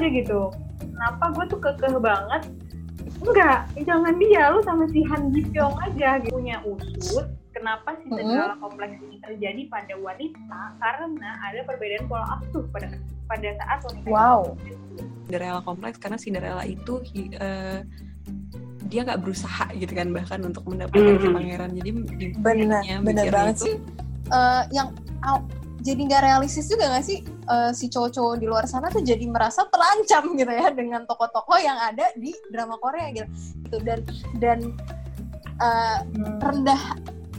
[0.00, 0.40] aja gitu
[0.80, 2.42] kenapa gue tuh kekeh banget
[3.20, 6.32] enggak jangan dia lu sama si Han Ji Pyong aja gitu.
[6.32, 8.64] punya usut kenapa si Cinderella Mm-hmm.
[8.64, 12.88] kompleks ini terjadi pada wanita karena ada perbedaan pola asuh pada
[13.28, 14.56] pada saat wanita Wow.
[14.64, 14.72] itu.
[15.28, 16.92] Cinderella kompleks karena Cinderella itu
[17.36, 17.84] eh,
[18.88, 21.36] dia nggak berusaha gitu kan bahkan untuk mendapatkan si Mhm.
[21.36, 21.90] pangeran jadi
[22.40, 23.76] bener mikirnya banget itu, sih.
[24.30, 24.88] Eh, yang
[25.80, 27.18] jadi nggak realistis juga nggak sih
[27.50, 31.76] eh, si cowok-cowok di luar sana tuh jadi merasa terancam gitu ya dengan tokoh-tokoh yang
[31.76, 33.28] ada di drama Korea gitu.
[33.66, 33.76] Gitu.
[33.82, 34.00] Dan
[34.38, 34.58] dan
[35.58, 35.98] eh,
[36.40, 36.82] rendah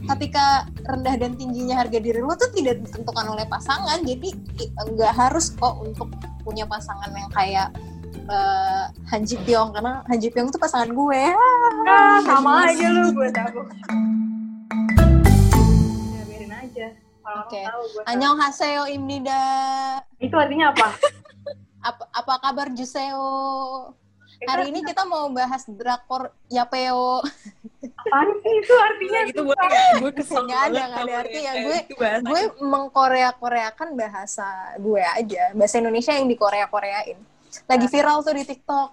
[0.02, 4.34] ketika rendah dan tingginya harga diri lu tuh tidak ditentukan oleh pasangan jadi
[4.98, 6.10] nggak harus kok untuk
[6.42, 7.70] punya pasangan yang kayak
[8.26, 11.24] eh, Han Ji Pyong karena Han Ji Pyong tuh pasangan gue
[11.86, 13.62] Ah, sama aja lu gue tahu
[17.22, 17.58] Oke.
[17.58, 17.84] gue tahu.
[18.04, 19.44] Annyeonghaseyo Imnida.
[20.18, 20.88] Itu artinya apa?
[21.82, 23.90] Apa, apa kabar Juseo?
[24.38, 27.26] Itu hari ini kita mau bahas drakor Yapeo.
[27.98, 28.54] Apaan sih?
[28.56, 29.90] Itu artinya itu boleh nggak?
[29.98, 31.14] gue kesel Nggak ada, nggak ada.
[31.20, 31.52] artinya.
[31.58, 31.86] Gue-
[32.22, 34.46] gue mengkorea-koreakan bahasa
[34.78, 35.50] gue aja.
[35.52, 37.18] Bahasa Indonesia yang dikorea-koreain.
[37.66, 38.90] Lagi viral tuh di TikTok.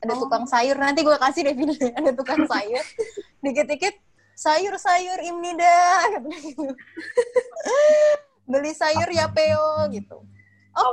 [0.00, 0.20] Ada Oh.
[0.24, 0.76] tukang sayur.
[0.76, 1.92] Nanti gue kasih deh videonya.
[1.94, 2.84] Ada tukang sayur.
[3.44, 4.00] Dikit-dikit
[4.40, 6.72] sayur-sayur Imnida gitu.
[8.48, 10.24] beli sayur Yapeo gitu.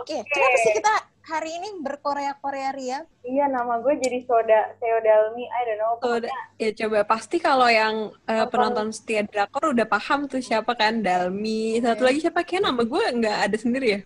[0.04, 0.28] Oke Oke.
[0.28, 0.94] kenapa sih kita
[1.28, 3.00] hari ini berkorea-korea Ria?
[3.23, 8.12] Iya nama gue jadi soda Seodalmi I don't know pokoknya ya coba pasti kalau yang
[8.28, 8.48] Nonton.
[8.52, 11.80] penonton setia drakor udah paham tuh siapa kan Dalmi.
[11.80, 12.44] Satu lagi siapa?
[12.44, 14.00] Kayak nama gue nggak ada sendiri ya.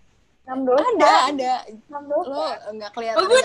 [0.45, 0.83] Enam dosa.
[0.83, 1.53] Ada ada.
[1.69, 2.29] Enam dosa.
[2.29, 2.45] Lo
[2.77, 3.17] nggak kelihatan.
[3.17, 3.41] Oh gue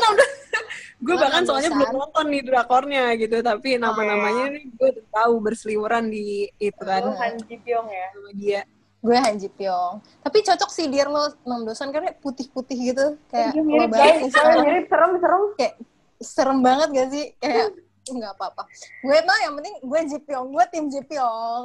[0.97, 6.09] gue bahkan soalnya belum nonton nih drakornya gitu tapi nama namanya nih gue tahu berseliweran
[6.09, 7.05] di itu kan.
[7.05, 8.07] Lo Han Ji Pyong ya?
[8.13, 8.61] Sama dia.
[8.99, 9.95] Gue Han Ji Pyong.
[10.25, 13.07] Tapi cocok sih dir lo enam dosan karena putih-putih gitu.
[13.29, 14.35] Kayak Dia lo mirip banget guys.
[14.59, 15.43] mirip serem serem.
[15.55, 15.75] Kayak
[16.17, 17.25] serem banget gak sih?
[17.37, 17.67] Kayak
[18.07, 18.63] nggak apa-apa.
[19.03, 21.65] Gue mah yang penting gue Ji Pyong gue tim Ji Pyong.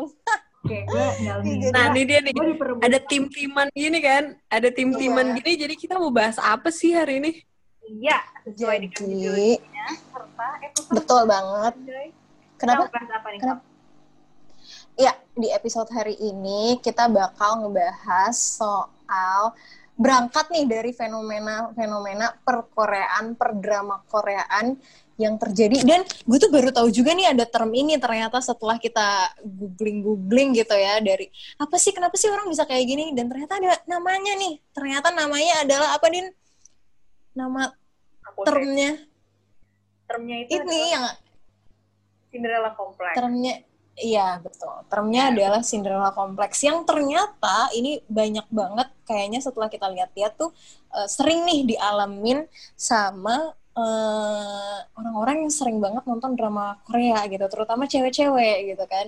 [0.61, 1.05] Oke gue
[1.73, 2.33] nah ini dia nih.
[2.83, 4.23] Ada tim-timan gini kan?
[4.45, 5.35] Ada tim-timan Iya.
[5.39, 7.31] gini jadi kita mau bahas apa sih hari ini
[7.87, 9.85] iya sesuai dengan Jadi- judulnya.
[10.11, 11.73] Serta episode betul banget.
[12.57, 12.83] Kenapa?
[12.85, 13.61] Kita bahas apa nih Kenapa?
[14.99, 19.55] Ya, di episode hari ini kita bakal ngebahas soal
[19.97, 24.77] berangkat nih dari fenomena-fenomena perkoreaan, perdrama koreaan
[25.21, 25.85] yang terjadi.
[25.85, 30.73] Dan gue tuh baru tahu juga nih ada term ini ternyata setelah kita googling-googling gitu
[30.73, 31.29] ya dari
[31.61, 33.13] apa sih kenapa sih orang bisa kayak gini?
[33.13, 34.57] Dan ternyata ada namanya nih.
[34.73, 36.25] Ternyata namanya adalah apa din
[37.31, 37.71] nama
[38.31, 39.01] Aku termnya?
[40.07, 41.05] Termnya itu ini yang
[42.31, 43.13] Cinderella Complex.
[43.15, 43.55] termnya
[43.99, 44.71] iya betul.
[44.87, 46.63] Termnya adalah Cinderella Complex.
[46.63, 50.55] Yang ternyata ini banyak banget kayaknya setelah kita lihat-lihat tuh
[50.95, 52.47] eh, sering nih dialamin
[52.79, 59.05] sama eh, orang-orang yang sering banget nonton drama Korea gitu terutama cewek-cewek gitu kan.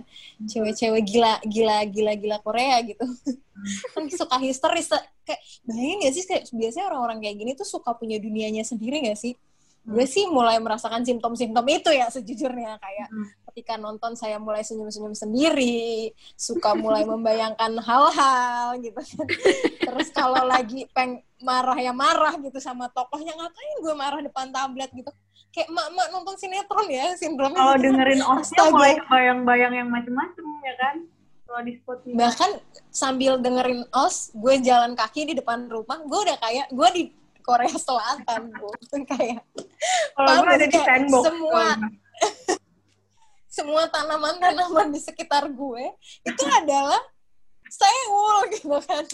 [0.48, 3.04] Cewek-cewek gila gila gila gila Korea gitu.
[3.96, 4.92] Kan suka histeris
[5.24, 9.20] kayak bayangin gak sih kayak biasanya orang-orang kayak gini tuh suka punya dunianya sendiri gak
[9.20, 9.36] sih?
[9.84, 13.28] Gue sih mulai merasakan simptom-simptom itu ya sejujurnya kayak Hmm.
[13.54, 19.30] Ketika nonton saya mulai senyum-senyum sendiri suka mulai membayangkan hal-hal gitu kan.
[19.78, 24.90] Terus kalau lagi peng marah ya marah gitu sama tokohnya ngapain gue marah depan tablet?
[24.90, 25.14] gitu.
[25.54, 27.86] Kayak emak-emak nonton sinetron ya sindromnya kalau gitu.
[27.94, 28.74] dengerin Astaga.
[28.74, 30.96] mulai kebayang-bayang yang macem-macem ya kan
[31.46, 32.16] kalau di Spotify.
[32.18, 32.50] Bahkan
[32.90, 37.04] sambil dengerin os gue jalan kaki di depan rumah gue udah kayak gue di
[37.46, 38.74] Korea Selatan gue
[39.14, 39.46] kayak
[40.18, 42.02] kalau gue ada di sandbox semua-
[43.54, 45.84] semua tanaman-tanaman di sekitar gue
[46.26, 46.98] itu adalah
[47.70, 49.06] Seoul gitu kan.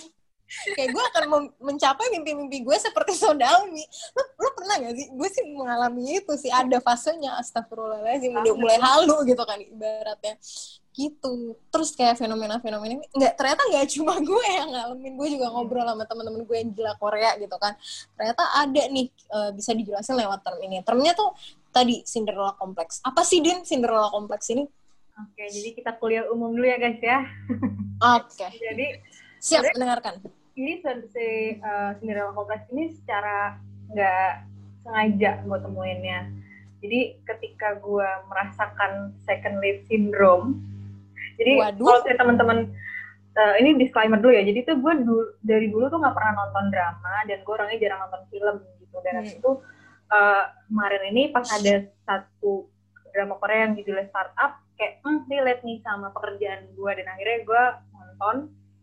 [0.73, 1.23] Kayak gue akan
[1.61, 3.83] mencapai mimpi-mimpi gue seperti Sodalmi
[4.15, 5.07] lu, lu pernah gak sih?
[5.15, 6.51] Gue sih mengalami itu sih.
[6.51, 10.35] Ada fasenya astagfirullahaladzim udah mulai halu gitu kan ibaratnya.
[10.91, 11.55] Gitu.
[11.71, 15.13] Terus kayak fenomena-fenomena ini nggak ternyata nggak cuma gue yang ngalamin.
[15.15, 17.73] Gue juga ngobrol sama teman-teman gue yang gila Korea gitu kan.
[18.19, 20.83] Ternyata ada nih eh, bisa dijelasin lewat term ini.
[20.83, 21.31] Termnya tuh
[21.71, 22.99] tadi Cinderella Complex.
[23.07, 24.67] Apa sih din Cinderella Complex ini?
[25.19, 27.19] Oke jadi kita kuliah umum dulu ya guys ya.
[27.99, 28.47] Oke.
[28.71, 28.87] Jadi
[29.39, 30.19] siap mendengarkan
[30.59, 31.27] ini si si,
[31.63, 33.55] uh, Cinderella Complex ini secara
[33.89, 34.31] nggak
[34.81, 36.19] sengaja gue temuinnya.
[36.79, 40.63] Jadi ketika gue merasakan second life syndrome,
[41.35, 41.83] jadi Waduh.
[41.83, 42.57] kalau saya teman-teman
[43.35, 44.43] uh, ini disclaimer dulu ya.
[44.47, 47.99] Jadi tuh gue du- dari dulu tuh nggak pernah nonton drama dan gue orangnya jarang
[48.07, 48.97] nonton film gitu.
[49.03, 49.27] Dan Hmm.
[49.27, 49.51] itu
[50.07, 51.73] uh, kemarin ini pas ada
[52.03, 52.71] satu
[53.11, 57.63] drama Korea yang judulnya Startup, kayak hmm, relate nih sama pekerjaan gue dan akhirnya gue
[57.91, 58.35] nonton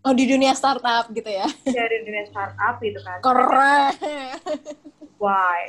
[0.04, 3.19] oh di dunia startup gitu ya dari dunia startup gitu kan.
[3.25, 3.93] keren
[5.17, 5.65] why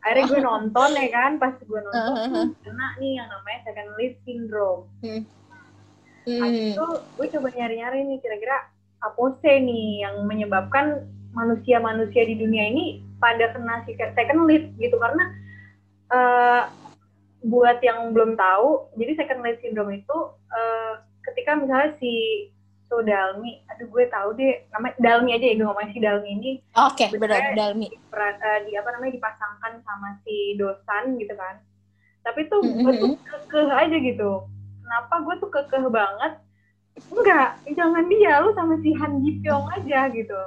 [0.00, 2.46] akhirnya gue nonton ya kan pas gue nonton Uh-huh.
[2.46, 5.22] tuh kena nih yang namanya second lead syndrome Hmm.
[6.44, 6.86] Habis itu
[7.16, 8.68] gue coba nyari-nyari nih kira-kira
[9.00, 15.00] apa sih nih yang menyebabkan manusia-manusia di dunia ini pada kena si- second lead gitu
[15.00, 15.24] karena
[16.08, 16.62] eh,
[17.40, 20.16] buat yang belum tahu jadi second lead syndrome itu
[20.50, 20.92] eh,
[21.24, 22.12] ketika misalnya si
[22.88, 26.50] so Dalmi, aduh gue tahu deh namanya Dalmi aja ya gue ngomongin si Dalmi ini
[26.74, 27.20] Oke, Bener.
[27.20, 27.86] benar Dalmi.
[28.08, 31.60] peran- eh, di apa namanya dipasangkan sama si dosan gitu kan
[32.20, 32.98] tapi tuh gue Mhm.
[32.98, 34.30] tuh kekeh aja gitu
[34.82, 36.32] kenapa gue tuh kekeh banget
[37.08, 40.40] enggak jangan dia lu sama si Han Ji Pyong aja gitu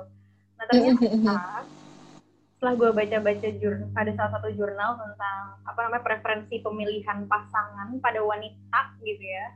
[0.55, 1.25] nah ternyata Mhm.
[2.51, 8.21] setelah gue baca-baca jurnal ada salah satu jurnal tentang apa namanya preferensi pemilihan pasangan pada
[8.21, 9.47] wanita gitu ya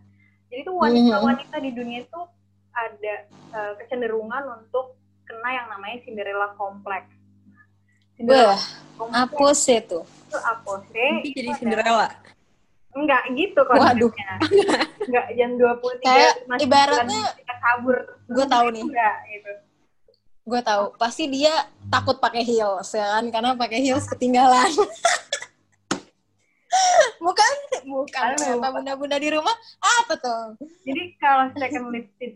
[0.48, 2.22] jadi tuh wanita-wanita di dunia itu
[2.76, 4.94] ada eh, kecenderungan untuk
[5.24, 7.08] kena yang namanya Cinderella Complex
[8.14, 8.64] Cinderella Wah,
[8.96, 10.00] Complex apa sih itu?
[10.06, 11.10] itu apa sih?
[11.16, 12.06] Mimpi jadi Itu Cinderella.
[12.06, 12.24] ada-
[12.96, 14.08] Enggak gitu Waduh.
[14.08, 14.32] konsepnya.
[15.02, 17.98] Enggak jam 23 Kayak masih ibaratnya kita kabur.
[18.26, 18.84] gue tahu nih.
[18.84, 19.52] Enggak gitu.
[20.46, 21.52] Gue tahu, pasti dia
[21.86, 24.70] takut pakai heels ya kan, karena pakai heels ketinggalan.
[27.20, 27.54] bukan,
[27.86, 28.30] bukan.
[28.36, 29.56] Ternyata bunda-bunda di rumah?
[29.80, 30.44] Apa tuh?
[30.84, 32.32] Jadi kalau second list eh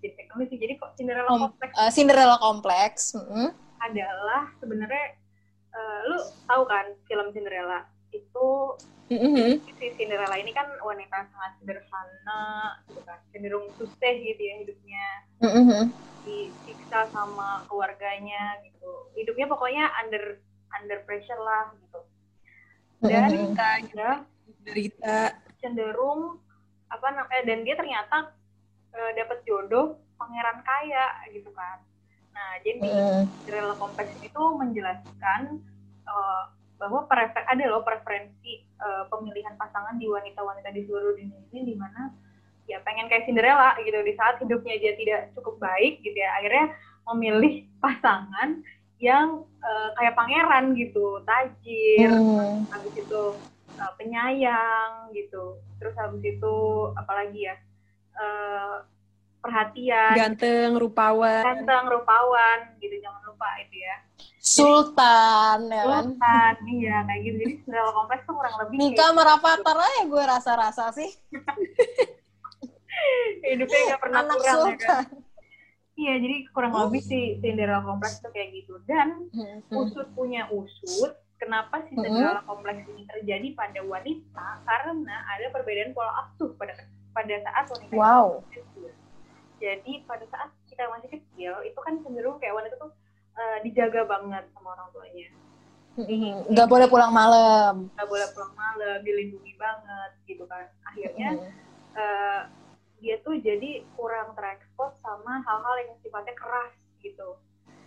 [0.00, 1.70] jadi second list jadi kok Cinderella Kom- Complex?
[1.72, 2.94] eh, Cinderella Complex.
[3.14, 5.12] mm adalah sebenarnya
[5.70, 6.16] eh, lu
[6.46, 7.84] tahu kan film Cinderella?
[8.08, 9.60] Itu Mhm.
[9.76, 12.44] si Cinderella ini kan wanita sangat sederhana
[12.86, 13.20] gitu kan.
[13.28, 15.06] Cenderung susah gitu ya hidupnya.
[15.40, 15.92] Mhm.
[16.24, 19.12] disiksa sama keluarganya gitu.
[19.12, 20.40] Hidupnya pokoknya under
[20.72, 22.00] under pressure lah gitu
[23.00, 23.54] dan Mhm.
[23.54, 24.10] dia
[24.64, 25.18] Derita.
[25.58, 26.38] cenderung
[26.86, 28.32] apa namanya dan dia ternyata
[28.90, 31.82] eh, dapat jodoh pangeran kaya gitu kan
[32.30, 33.22] nah jadi Mhm.
[33.40, 35.40] Cinderella Complex itu menjelaskan
[36.04, 36.42] eh,
[36.74, 41.74] bahwa prefer ada loh preferensi eh, pemilihan pasangan di wanita-wanita di seluruh dunia ini di
[41.74, 42.12] mana
[42.64, 46.72] ya pengen kayak Cinderella gitu di saat hidupnya dia tidak cukup baik gitu ya akhirnya
[47.04, 48.64] memilih pasangan
[48.96, 52.68] yang eh, kayak pangeran gitu tajir Mhm.
[52.68, 53.22] habis itu
[53.74, 56.56] eh, penyayang gitu terus habis itu
[56.94, 57.56] apalagi ya
[58.14, 58.74] eh,
[59.38, 61.44] perhatian Ganteng, rupawan.
[61.44, 63.96] ganteng rupawan gitu jangan lupa itu ya
[64.38, 66.04] Sultan ya kan.
[66.06, 70.24] Sultan iya kayak gitu jadi Cinderella kompleks tuh kurang lebih Nikah sama Rafathar aja gue
[70.24, 71.10] rasa-rasa sih.
[71.28, 71.56] kayak
[73.52, 75.04] hidupnya nggak pernah Anak kurang ya kan Sultan.
[75.94, 79.30] Iya jadi kurang lebih si Cinderella kompleks tuh kayak gitu dan
[79.70, 81.94] usut punya usut kenapa si.
[81.94, 86.74] Cinderella kompleks ini terjadi pada wanita karena ada perbedaan pola asuh pada
[87.14, 88.42] pada saat wanita itu Wow.
[88.50, 88.90] kecil.
[89.62, 92.90] Jadi pada saat kita masih kecil itu kan cenderung kayak wanita tuh
[93.34, 95.28] eh, dijaga banget sama orang tuanya.
[95.94, 96.50] Mhm.
[96.50, 97.86] Nggak boleh pulang malam.
[97.94, 100.66] Nggak boleh pulang malam, dilindungi banget gitu kan.
[100.84, 101.50] Akhirnya Mhm.
[102.98, 107.36] Dia tuh jadi kurang terekspos sama hal-hal yang sifatnya keras gitu.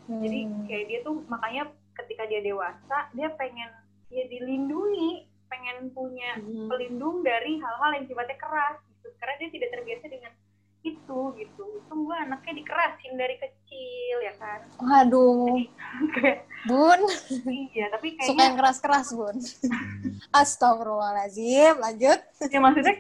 [0.08, 0.64] Jadi Hmm.
[0.66, 1.64] kayak dia tuh makanya
[1.94, 3.68] ketika dia dewasa dia pengen
[4.08, 6.68] ya dilindungi, pengen punya Mhm.
[6.68, 9.08] pelindung dari hal-hal yang sifatnya keras gitu.
[9.18, 10.32] Karena dia tidak terbiasa dengan
[10.82, 11.64] itu gitu.
[11.84, 14.60] Itu gue anaknya dikerasin dari kecil ya kan.
[14.80, 15.60] Waduh,
[16.16, 17.02] Kayak, Bun.
[17.74, 19.36] iya, tapi Suka yang kayaknya keras-keras, Bun.
[20.40, 21.76] Astagfirullahaladzim.
[21.78, 22.20] Lanjut.
[22.48, 22.96] ya maksudnya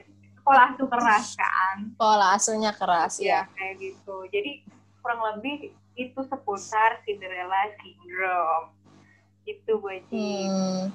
[0.47, 1.77] pola asuh keras kan.
[1.99, 3.51] Pola asuhnya keras Ya, ya.
[3.51, 4.15] kayak gitu.
[4.31, 4.63] Jadi
[5.03, 8.71] kurang lebih itu seputar Cinderella syndrome.
[9.43, 10.07] Itu Boji.
[10.15, 10.87] Hmm.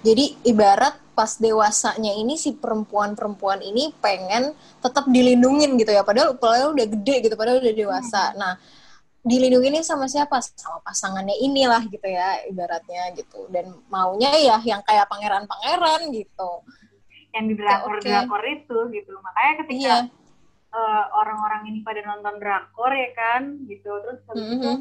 [0.00, 6.02] Jadi ibarat pas dewasanya ini si perempuan-perempuan ini pengen tetap dilindungin gitu ya.
[6.02, 8.32] Padahal padahal udah gede gitu, padahal udah dewasa.
[8.34, 8.56] Nah,
[9.20, 10.40] dilindunginnya sama siapa?
[10.40, 13.44] Sama pasangannya inilah gitu ya ibaratnya gitu.
[13.52, 16.64] Dan maunya ya yang kayak pangeran-pangeran gitu.
[17.30, 19.12] Yang di drakor-drakor itu gitu.
[19.18, 19.98] Makanya ketika Iya.
[20.70, 23.90] eh, orang-orang ini pada nonton drakor ya kan gitu.
[23.90, 24.78] Terus habis itu Mhm.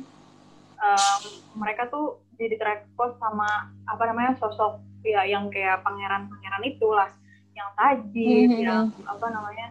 [0.79, 1.21] em,
[1.55, 3.47] mereka tuh jadi terekspos sama
[3.83, 7.09] apa namanya sosok ya yang kayak pangeran-pangeran itulah
[7.51, 8.63] yang tajir Mhm.
[8.63, 9.67] yang apa namanya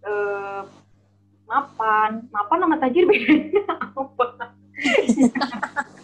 [0.00, 0.62] eh
[1.44, 4.26] mapan mapan sama tajir bedanya apa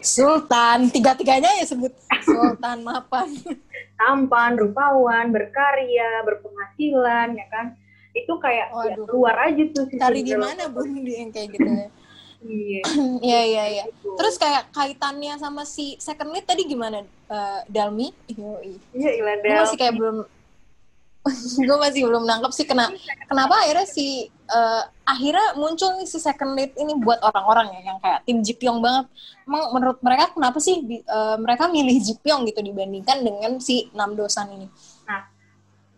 [0.00, 1.92] Sultan, tiga-tiganya ya sebut
[2.24, 3.28] Sultan Mapan.
[4.02, 7.66] tampan rupawan berkarya berpenghasilan ya kan
[8.12, 9.06] itu kayak ya, Waduh.
[9.06, 11.88] keluar aja tuh si Cari di mana Bun yang kayak gitu ya?
[12.42, 12.80] iya
[13.30, 13.84] Iya iya iya.
[13.86, 14.18] gitu.
[14.18, 18.10] Terus kayak kaitannya sama si second lead tadi gimana, eh, Dalmi?
[18.92, 20.26] Iya ilah Gue masih kayak belum
[21.66, 22.90] gue masih belum nangkep sih kena,
[23.30, 27.98] kenapa akhirnya si uh, akhirnya muncul nih si second lead ini buat orang-orang ya yang
[28.02, 29.06] kayak tim Jipyong banget.
[29.46, 34.18] Emang menurut mereka kenapa sih di, uh, mereka milih Jipyong gitu dibandingkan dengan si Nam
[34.18, 34.66] Dosan ini?
[35.06, 35.22] Nah,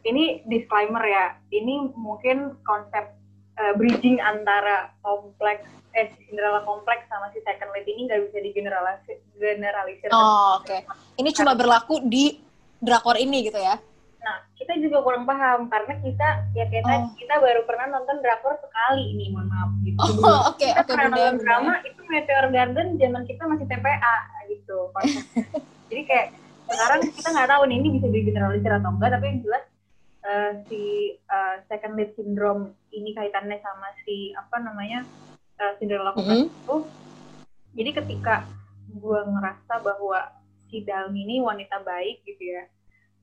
[0.04, 1.40] ini disclaimer ya.
[1.48, 3.16] Ini mungkin konsep
[3.56, 5.64] uh, bridging antara kompleks
[5.94, 10.10] eh Cinderella kompleks sama si second lead ini nggak bisa digeneralisir generalisir.
[10.10, 10.66] Oh, oke.
[10.66, 10.80] Okay.
[11.16, 12.34] Ini cuma berlaku di
[12.82, 13.78] drakor ini gitu ya?
[14.24, 17.12] Nah, kita juga kurang paham karena kita ya kayak oh.
[17.20, 20.00] kita baru pernah nonton drakor sekali ini, mohon maaf gitu.
[20.00, 20.88] Oh, oke, okay, oke.
[20.88, 24.16] Okay, pernah nonton drama itu Meteor Garden zaman kita masih TPA
[24.48, 24.78] gitu.
[25.92, 26.28] Jadi kayak
[26.64, 29.64] sekarang kita nggak tahu nih ini bisa digeneralisir atau enggak, tapi yang jelas
[30.24, 30.82] uh, si
[31.28, 35.04] uh, second lead syndrome ini kaitannya sama si apa namanya
[35.60, 36.42] uh, Cinderella mm -hmm.
[36.48, 36.76] itu.
[37.76, 38.48] Jadi ketika
[38.88, 40.32] gue ngerasa bahwa
[40.72, 42.64] si Dalmi ini wanita baik gitu ya,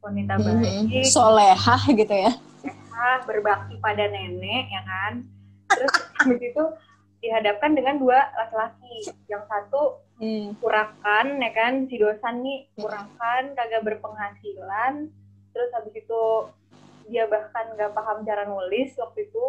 [0.02, 0.90] wanita mm-hmm.
[0.90, 5.14] baik, solehah gitu ya, solehah, berbakti pada nenek ya kan.
[5.72, 6.64] Terus habis itu
[7.22, 10.58] dihadapkan dengan dua laki-laki, yang satu mm.
[10.58, 15.08] kurakan ya kan, si dosan nih kurakan, kagak berpenghasilan,
[15.54, 16.22] terus habis itu
[17.08, 19.46] dia bahkan nggak paham cara nulis waktu itu.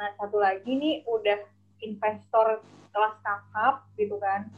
[0.00, 1.36] Nah satu lagi nih udah
[1.84, 4.48] investor kelas kakap gitu kan,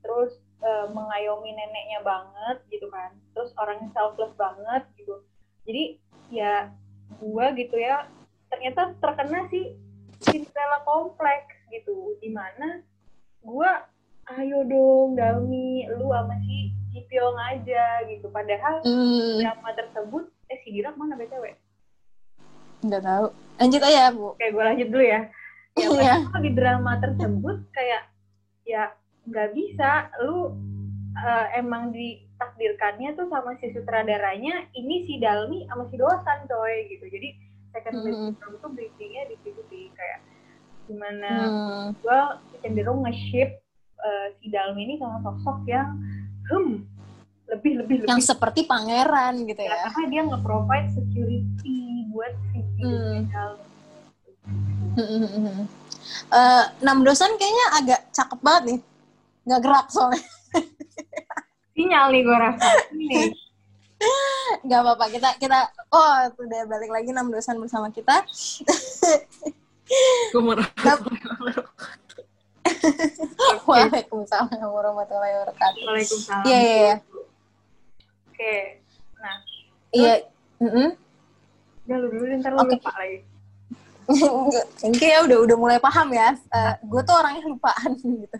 [0.00, 3.14] terus uh, mengayomi neneknya banget gitu kan.
[3.34, 5.22] Terus orangnya selfless banget gitu.
[5.68, 5.84] Jadi
[6.28, 6.72] ya
[7.20, 8.04] gua gitu ya
[8.52, 9.76] ternyata terkena sih
[10.22, 12.16] Cinderella kompleks gitu.
[12.20, 12.82] Di mana
[13.42, 13.86] gua
[14.38, 18.28] ayo dong Dami lu sama si Jipyong aja gitu.
[18.28, 19.40] Padahal mm.
[19.44, 21.52] drama tersebut eh si Dirak mana btw
[22.84, 23.26] nggak tahu.
[23.58, 24.28] Lanjut aja bu.
[24.38, 25.20] Kayak gue lanjut dulu ya.
[25.78, 26.18] Ya yeah.
[26.42, 28.02] di drama tersebut kayak
[28.66, 28.90] ya
[29.28, 30.56] nggak bisa lu
[31.18, 37.04] uh, emang ditakdirkannya tuh sama si sutradaranya ini si Dalmi sama si dosan coy gitu
[37.08, 37.28] jadi
[37.72, 38.56] second mm -hmm.
[38.56, 40.18] itu bridgingnya di situ sih kayak
[40.88, 41.86] gimana mm.
[42.00, 42.20] gue
[42.64, 43.60] cenderung nge-ship
[44.00, 45.98] uh, si Dalmi ini sama sosok yang
[46.48, 46.84] hmm
[47.48, 48.28] lebih lebih yang lebih.
[48.28, 49.88] seperti pangeran gitu ya, ya.
[49.88, 51.80] karena dia nge-provide security
[52.12, 53.20] buat si mm.
[53.32, 53.66] Dalmi
[56.28, 58.78] Uh, enam dosan kayaknya agak cakep banget nih
[59.48, 60.20] nggak gerak soalnya
[61.74, 63.32] sinyal nih gue rasa ini
[64.68, 68.20] nggak apa-apa kita kita oh udah balik lagi enam dosan bersama kita
[70.36, 70.68] gue marah
[73.64, 75.82] Waalaikumsalam warahmatullahi wabarakatuh.
[75.88, 76.44] Waalaikumsalam.
[76.44, 76.94] Iya, iya, iya.
[78.28, 78.54] Oke.
[79.16, 79.36] Nah.
[79.88, 80.14] Iya.
[80.60, 80.88] Mm -hmm.
[81.88, 82.76] Udah lu dulu ntar lu okay.
[82.76, 83.18] lupa lagi.
[84.84, 86.36] Oke ya udah udah mulai paham ya.
[86.52, 88.38] Uh, gue tuh orangnya lupaan gitu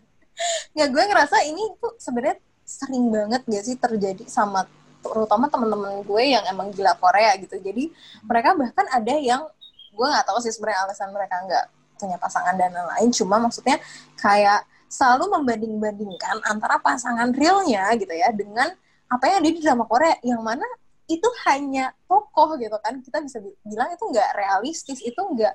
[0.77, 4.69] ya gue ngerasa ini tuh sebenarnya sering banget gak sih terjadi sama
[5.01, 7.57] terutama teman-teman gue yang emang gila Korea gitu.
[7.59, 7.91] Jadi
[8.27, 9.47] mereka bahkan ada yang
[9.95, 11.65] gue nggak tahu sih sebenarnya alasan mereka nggak
[11.99, 13.09] punya pasangan dan lain-lain.
[13.15, 13.79] Cuma maksudnya
[14.19, 18.73] kayak selalu membanding-bandingkan antara pasangan realnya gitu ya dengan
[19.09, 20.17] apa yang ada di drama Korea.
[20.21, 20.67] Yang mana
[21.09, 23.01] itu hanya tokoh gitu kan.
[23.01, 25.55] Kita bisa bilang itu nggak realistis itu nggak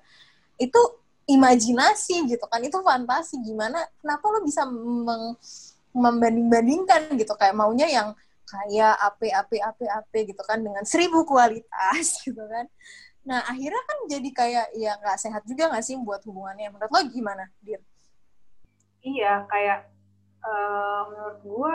[0.62, 0.82] itu
[1.28, 2.60] imajinasi gitu kan.
[2.64, 3.40] Itu fantasi.
[3.44, 5.38] Gimana kenapa lo bisa meng,
[5.96, 7.34] membanding-bandingkan gitu?
[7.40, 8.10] Kayak maunya yang
[8.44, 12.68] kayak ape ape ape ape gitu kan dengan seribu kualitas gitu kan.
[13.24, 16.70] Nah akhirnya kan jadi kayak ya nggak sehat juga nggak sih buat hubungannya?
[16.70, 17.80] Menurut lo gimana dir?
[19.04, 19.80] Iya kayak
[20.44, 21.74] uh, menurut gua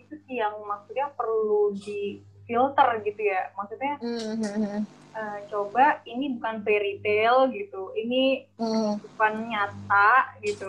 [0.00, 3.48] itu sih yang maksudnya perlu di filter gitu ya.
[3.56, 9.00] Maksudnya mm -hmm uh, coba ini bukan fairy tale gitu ini hmm.
[9.00, 10.68] bukan nyata gitu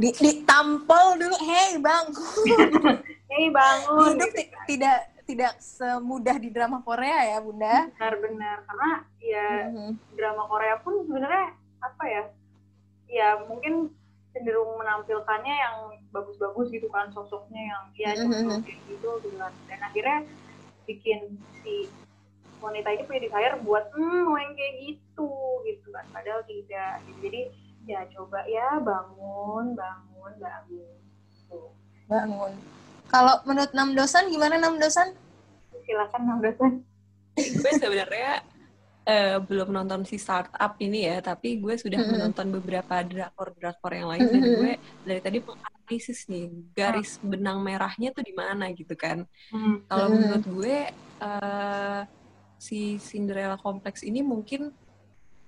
[0.00, 2.16] di ditampol dulu hei bangun
[3.32, 4.56] hei bangun hidup gitu.
[4.70, 8.90] tidak tidak semudah di drama Korea ya bunda benar-benar karena
[9.22, 9.92] ya hmm.
[10.18, 11.46] drama Korea pun sebenarnya
[11.80, 12.22] apa ya
[13.10, 13.90] ya mungkin
[14.30, 15.76] cenderung menampilkannya yang
[16.14, 18.62] bagus-bagus gitu kan sosoknya yang ya mm-hmm.
[18.62, 19.34] gitu gitu
[19.66, 20.18] dan akhirnya
[20.86, 21.90] bikin si
[22.60, 25.32] wanita ini punya desire buat hmm mau yang kayak gitu
[25.64, 27.18] gitu kan padahal tidak gitu.
[27.24, 27.40] jadi
[27.88, 30.96] ya coba ya bangun bangun bangun
[31.48, 31.72] tuh
[32.06, 32.52] bangun
[33.10, 35.10] kalau menurut enam dosan gimana enam dosan
[35.88, 36.72] silakan enam dosan
[37.40, 38.44] gue sebenarnya
[39.08, 42.14] uh, belum nonton si startup ini ya tapi gue sudah mm -hmm.
[42.20, 44.42] menonton beberapa drakor drakor yang lain mm -hmm.
[44.42, 44.72] dan gue
[45.08, 49.76] dari tadi menganalisis nih garis benang merahnya tuh di mana gitu kan mm -hmm.
[49.88, 50.76] kalau menurut gue
[51.24, 52.02] uh,
[52.60, 54.68] si Cinderella kompleks ini mungkin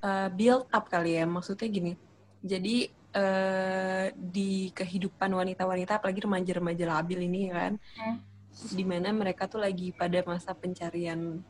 [0.01, 1.93] uh, build up kali ya maksudnya gini.
[2.41, 7.77] Jadi uh, di kehidupan wanita-wanita apalagi remaja-remaja labil ini kan?
[8.01, 8.19] Hmm.
[8.53, 11.41] di mana mereka tuh lagi pada masa pencarian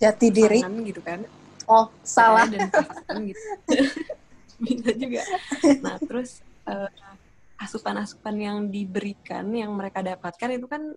[0.00, 0.64] jati diri.
[0.88, 1.20] gitu kan?
[1.68, 2.48] Oh, salah.
[2.48, 3.44] dan kekerasan gitu.
[4.64, 5.20] Bisa juga.
[5.84, 6.88] Nah terus eh,
[7.60, 10.96] asupan-asupan yang diberikan yang mereka dapatkan itu kan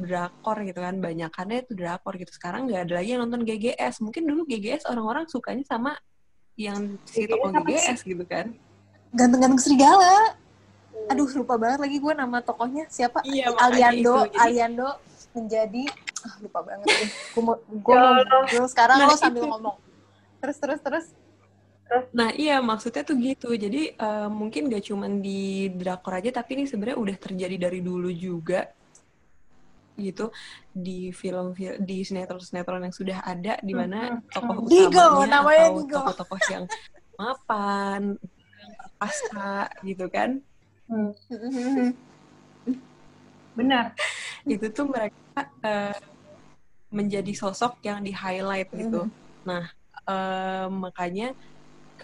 [0.00, 4.24] drakor gitu kan banyakannya itu drakor gitu sekarang nggak ada lagi yang nonton GGS mungkin
[4.24, 5.92] dulu GGS orang-orang sukanya sama
[6.56, 7.50] yang si GGS tokoh?
[7.64, 8.46] GGS gitu kan
[9.10, 10.38] Ganteng-ganteng serigala.
[11.10, 13.18] Aduh, lupa banget lagi gue nama tokohnya siapa?
[13.26, 13.98] Iya, Aliando,
[14.30, 14.30] itu.
[14.30, 14.88] Jadi- Aliando
[15.34, 15.84] menjadi
[16.22, 16.86] ah, lupa banget.
[17.34, 17.98] Gue mau gue
[18.54, 19.50] Ya sekarang Nah, lo sambil itu.
[19.50, 19.76] ngomong.
[20.38, 21.06] Terus terus terus.
[22.14, 23.50] Nah iya maksudnya tuh gitu.
[23.50, 28.14] Jadi eh, mungkin gak cuman di drakor aja, tapi ini sebenarnya udah terjadi dari dulu
[28.14, 28.70] juga
[30.06, 30.22] gitu
[30.86, 31.46] di film
[31.88, 34.20] di sinetron sinetron yang sudah ada di mana Mhm.
[34.34, 35.98] tokoh Digo, utamanya namanya atau Digo.
[36.04, 36.64] tokoh-tokoh yang
[37.20, 38.02] mapan,
[39.00, 40.30] pasca gitu kan,
[40.88, 41.12] Hmm,
[43.58, 43.84] benar.
[44.52, 45.94] itu tuh mereka eh,
[46.90, 49.06] menjadi sosok yang di highlight gitu.
[49.48, 49.62] Nah
[50.10, 51.26] eh, makanya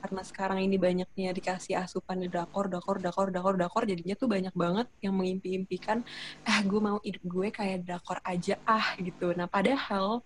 [0.06, 4.54] karena sekarang ini banyaknya dikasih asupan di drakor, drakor, drakor, drakor, drakor, jadinya tuh banyak
[4.54, 5.98] banget yang mengimpi-impikan,
[6.46, 9.34] ah gue mau hidup gue kayak drakor aja ah gitu.
[9.34, 10.22] Nah padahal,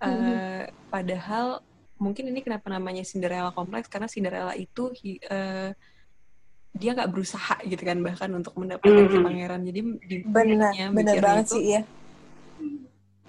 [0.00, 1.60] eh, padahal
[2.00, 4.96] mungkin ini kenapa namanya Cinderella kompleks karena Cinderella itu
[5.28, 5.76] eh,
[6.72, 9.24] dia nggak berusaha gitu kan bahkan untuk mendapatkan si Mhm.
[9.28, 9.60] pangeran.
[9.68, 11.82] Jadi di Benar, benar banget itu, sih ya.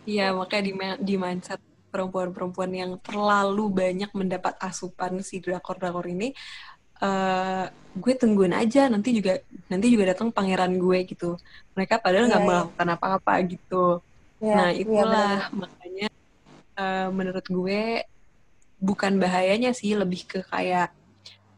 [0.08, 0.74] Iya, makanya di,
[1.06, 6.32] di mindset perempuan-perempuan yang terlalu banyak mendapat asupan si drakor-drakor ini,
[7.02, 11.36] eh gue tungguin aja nanti juga nanti juga datang pangeran gue gitu.
[11.74, 12.54] Mereka padahal nggak Iya, iya.
[12.54, 13.86] melakukan apa-apa gitu.
[14.40, 15.60] Iya, nah iya, itulah benar.
[15.68, 16.08] makanya
[16.80, 17.82] eh, menurut gue
[18.80, 20.94] bukan bahayanya sih, lebih ke kayak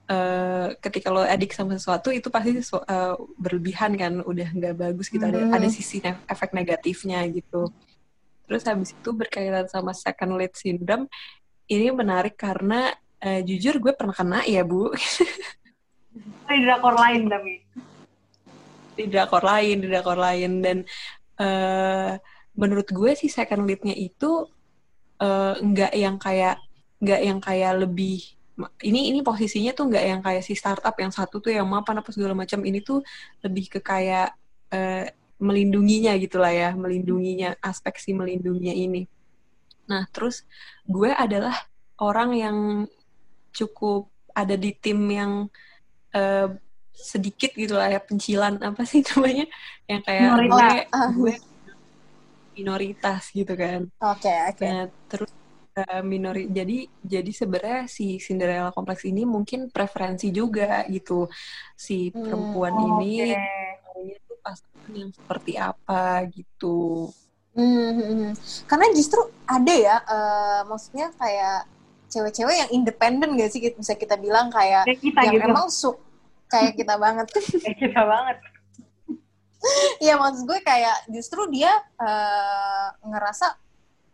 [0.09, 5.21] eh, ketika lo adik sama sesuatu itu pasti eh, berlebihan kan, udah nggak bagus gitu.
[5.21, 5.53] Ada Mhm.
[5.53, 7.69] ada sisi ne- efek negatifnya gitu.
[8.51, 11.07] Terus habis itu berkaitan sama second lead syndrome,
[11.71, 12.91] ini menarik karena
[13.23, 14.91] eh, jujur gue pernah kena ya bu.
[16.51, 17.63] Di drakor lain tapi.
[18.91, 20.59] di drakor lain, di drakor lain.
[20.59, 20.77] Dan
[21.39, 22.11] eh
[22.59, 24.43] menurut gue sih second lead-nya itu
[25.63, 26.59] nggak yang kayak
[26.99, 28.19] nggak yang kayak lebih
[28.83, 32.11] ini ini posisinya tuh nggak yang kayak si startup yang satu tuh yang mapan apa
[32.11, 32.59] segala macam.
[32.59, 32.99] Ini tuh
[33.47, 34.35] lebih ke kayak
[34.75, 35.07] eh,
[35.41, 39.01] melindunginya gitulah ya melindunginya aspek si melindunginya ini
[39.89, 40.45] nah terus
[40.85, 41.55] gue adalah
[41.99, 42.57] orang yang
[43.51, 45.31] cukup ada di tim yang
[46.15, 46.47] eh,
[46.95, 49.45] sedikit gitu lah ya pencilan apa sih namanya
[49.89, 50.51] yang kayak Minoritas.
[50.55, 51.09] gue Ah.
[51.17, 51.33] gue
[52.51, 54.65] minoritas gitu kan Oke, oke.
[54.65, 55.31] Nah, terus
[55.79, 61.31] eh, minori jadi jadi sebenarnya si Cinderella kompleks ini mungkin preferensi juga gitu
[61.75, 62.83] si Hmm, perempuan Oke.
[62.91, 63.31] ini
[64.41, 67.09] pasangan yang seperti apa gitu.
[67.53, 68.31] Hmm, hmm, hmm.
[68.67, 71.67] Karena justru ada ya, eh, maksudnya kayak
[72.11, 75.47] cewek-cewek yang independen gak sih bisa kita bilang kayak Kayak kita yang gitu.
[75.47, 75.97] emang suk
[76.51, 77.27] kayak kita banget.
[77.63, 78.37] Kayak kita banget.
[80.03, 83.55] Iya maksud gue kayak justru dia eh, ngerasa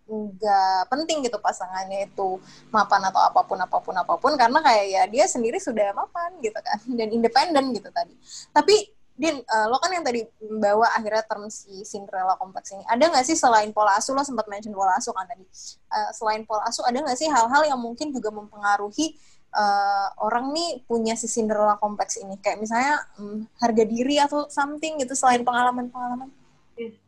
[0.08, 2.40] nggak penting gitu pasangannya itu
[2.72, 6.32] mapan atau apa pun apa pun apa pun karena kayak ya dia sendiri sudah mapan
[6.40, 8.16] gitu kan dan independen gitu tadi.
[8.56, 12.86] Tapi Din, eh, lo kan yang tadi bawa akhirnya term si Cinderella kompleks ini.
[12.86, 15.42] Ada nggak sih selain pola asuh lo sempat mention pola asuh kan tadi?
[15.90, 19.18] Eh, selain pola asuh ada nggak sih hal-hal yang mungkin juga mempengaruhi
[19.58, 22.38] eh, orang nih punya si Cinderella kompleks ini?
[22.38, 26.30] Kayak misalnya hmm, harga diri atau something gitu selain pengalaman-pengalaman?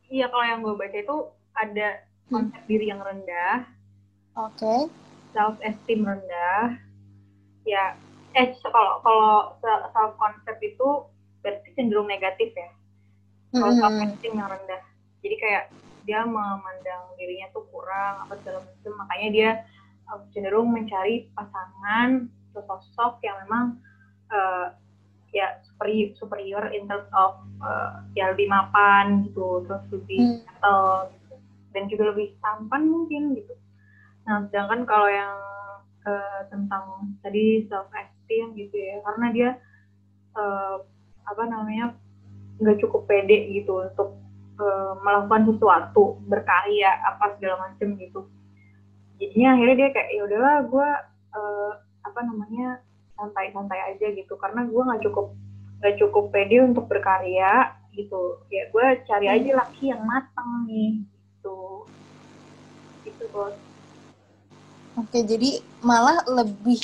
[0.09, 1.17] Iya kalau yang gue baca itu
[1.53, 3.65] ada konsep diri yang rendah,
[4.33, 4.89] Oke.
[5.33, 6.77] self esteem rendah.
[7.65, 7.93] Ya,
[8.33, 10.89] eh kalau kalau self concept itu
[11.41, 12.69] berarti cenderung negatif ya.
[13.49, 14.83] Kalau self esteem yang rendah.
[15.19, 15.63] Jadi kayak
[16.07, 19.49] dia memandang dirinya tuh kurang apa segala macam, makanya dia
[20.09, 23.77] uh, cenderung mencari pasangan atau sosok yang memang
[24.33, 24.73] uh,
[25.29, 30.41] ya superior, superior in terms of uh, ya lebih mapan gitu, terus lebih Hmm.
[30.41, 31.35] settle gitu.
[31.69, 33.53] dan juga lebih tampan mungkin gitu.
[34.25, 35.37] Nah, sedangkan kalau yang
[36.05, 39.49] uh, tentang tadi self esteem gitu ya, karena dia
[40.33, 40.81] uh,
[41.29, 41.93] apa namanya
[42.59, 44.19] nggak cukup pede gitu untuk
[44.59, 48.27] uh, melakukan sesuatu berkarya apa segala macem gitu.
[49.21, 50.89] Jadinya akhirnya dia kayak ya udahlah gue
[51.35, 51.71] uh,
[52.03, 52.67] apa namanya
[53.15, 54.33] santai-santai aja gitu.
[54.35, 55.35] Karena gue nggak cukup
[55.79, 58.43] nggak cukup pede untuk berkarya gitu.
[58.51, 61.87] Ya gue cari aja laki yang matang nih gitu.
[63.07, 63.55] Gitu bos.
[64.99, 66.83] Oke, jadi malah lebih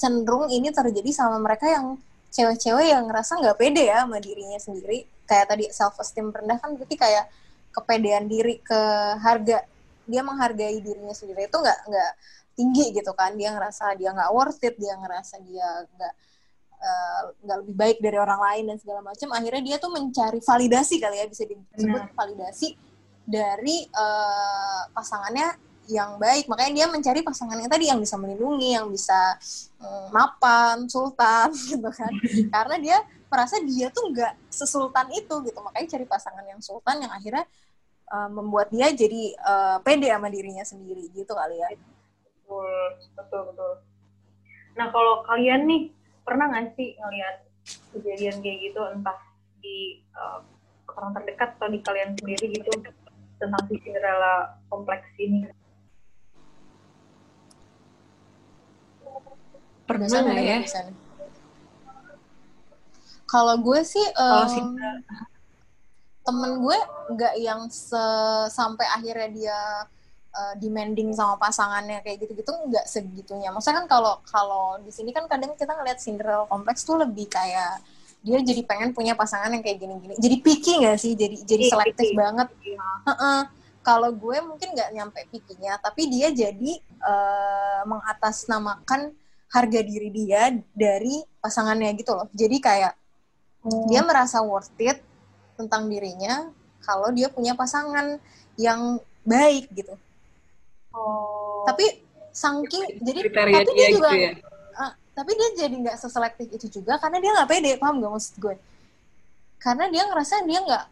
[0.00, 2.00] cenderung ini terjadi sama mereka yang
[2.36, 5.08] cewek-cewek yang ngerasa nggak pede ya sama dirinya sendiri.
[5.24, 7.32] Kayak tadi self esteem rendah kan berarti kayak
[7.72, 8.80] kepedean diri ke
[9.20, 9.64] harga
[10.06, 12.12] dia menghargai dirinya sendiri itu nggak nggak
[12.52, 13.32] tinggi gitu kan.
[13.34, 16.14] Dia ngerasa dia nggak worth it dia ngerasa dia nggak
[16.76, 19.28] eh, nggak uh, lebih baik dari orang lain dan segala macam.
[19.32, 22.76] Akhirnya dia tuh mencari validasi kali ya bisa disebut validasi
[23.26, 26.50] dari uh, pasangannya yang baik.
[26.50, 29.38] Makanya dia mencari pasangan yang tadi yang bisa melindungi yang bisa
[29.80, 32.12] um, mapan sultan gitu kan.
[32.50, 32.96] Karena dia
[33.26, 35.58] merasa dia tuh nggak sesultan itu gitu.
[35.62, 37.44] Makanya cari pasangan yang sultan yang akhirnya
[38.10, 41.68] uh, membuat dia jadi uh, pede sama dirinya sendiri gitu kali ya.
[42.44, 42.70] Betul
[43.18, 43.72] betul betul.
[44.76, 45.82] Nah kalau kalian nih
[46.22, 47.36] pernah nggak sih ngeliat
[47.94, 48.80] kejadian kayak gitu?
[48.94, 49.18] Entah
[49.58, 50.42] di uh,
[50.96, 52.72] orang terdekat atau di kalian sendiri gitu
[53.36, 55.44] tentang si Cinderella kompleks ini
[59.86, 60.58] pernah nggak ya
[63.26, 64.78] kalau gue sih um,
[66.26, 66.78] temen gue
[67.14, 68.02] nggak yang se
[68.50, 69.58] sampai akhirnya dia
[70.36, 73.50] uh, demanding sama pasangannya kayak gitu-gitu nggak segitunya.
[73.50, 77.82] Maksudnya kan kalau kalau di sini kan kadang kita ngeliat Cinderella kompleks tuh lebih kayak
[78.26, 80.14] dia jadi pengen punya pasangan yang kayak gini-gini.
[80.18, 81.12] Jadi picky nggak sih?
[81.14, 82.48] Jadi jadi selektif banget.
[82.50, 83.40] Uh -uh.
[83.86, 89.14] Kalau gue mungkin nggak nyampe pikinya, tapi dia jadi uh, mengatasnamakan
[89.56, 92.28] harga diri dia dari pasangannya gitu loh.
[92.36, 92.92] Jadi kayak
[93.64, 93.88] hmm.
[93.88, 95.00] dia merasa worth it
[95.56, 96.52] tentang dirinya
[96.84, 98.20] kalau dia punya pasangan
[98.60, 99.96] yang baik gitu.
[100.92, 101.64] Oh.
[101.64, 102.04] Tapi
[102.36, 104.32] saking jadi Kriteria tapi dia, juga gitu ya?
[104.76, 108.34] uh, tapi dia jadi nggak seselektif itu juga karena dia nggak pede paham gak maksud
[108.36, 108.56] gue?
[109.56, 110.84] Karena dia ngerasa dia nggak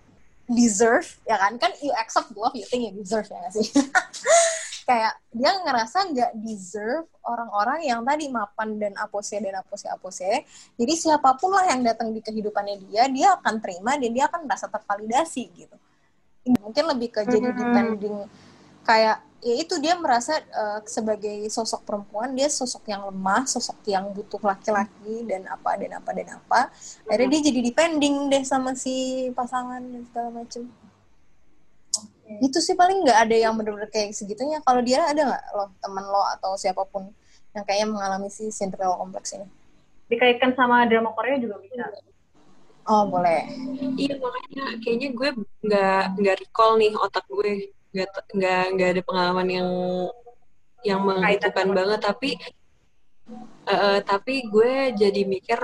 [0.48, 3.68] deserve ya kan kan you accept love you think you deserve ya gak sih?
[4.84, 10.44] kayak dia ngerasa nggak deserve orang-orang yang tadi mapan dan apose dan apose apose.
[10.76, 14.44] Jadi siapa pun lah yang datang di kehidupannya dia dia akan terima dan dia akan
[14.44, 15.76] merasa tervalidasi gitu.
[16.44, 17.60] Mungkin lebih ke jadi mm-hmm.
[17.64, 18.16] depending
[18.84, 24.08] kayak ya itu dia merasa uh, sebagai sosok perempuan dia sosok yang lemah sosok yang
[24.12, 26.60] butuh laki-laki dan apa dan apa dan apa.
[27.08, 30.68] Akhirnya dia jadi depending deh sama si pasangan dan segala macem
[32.24, 34.58] itu sih paling nggak ada yang bener-bener kayak segitunya.
[34.64, 37.12] Kalau dia ada nggak lo teman lo atau siapa pun
[37.52, 39.46] yang kayaknya mengalami si Cinderella kompleks ini?
[40.08, 41.84] Dikaitkan sama drama Korea juga bisa.
[42.84, 43.48] Oh boleh.
[43.96, 45.30] Iya makanya kayaknya gue
[45.64, 47.72] nggak nggak recall nih otak gue.
[47.94, 49.68] Nggak nggak nggak ada pengalaman yang
[50.84, 52.00] yang menghitungkan banget.
[52.04, 52.30] Tapi
[53.68, 55.60] uh, tapi gue jadi mikir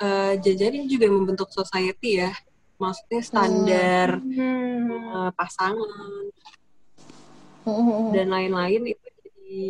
[0.00, 2.32] uh, jajan ini juga membentuk society ya
[2.78, 4.90] maksudnya standar hmm.
[5.12, 6.30] uh, pasangan.
[7.68, 8.16] Hmm.
[8.16, 9.60] dan lain-lain itu jadi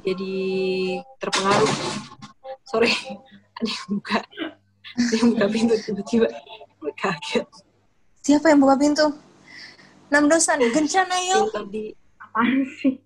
[0.00, 0.36] jadi
[1.20, 1.72] terpengaruh.
[2.64, 2.88] Sorry
[3.60, 4.18] ada yang buka
[4.96, 6.28] ada yang buka pintu tiba-tiba
[6.96, 7.44] kaget.
[8.24, 9.06] Siapa yang buka pintu?
[10.08, 12.96] Enam dosan gencana yo tadi apaan sih?